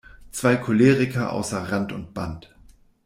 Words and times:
Zwei 0.31 0.55
Choleriker 0.55 1.31
außer 1.31 1.71
Rand 1.71 1.91
und 1.91 2.15
Band! 2.15 2.55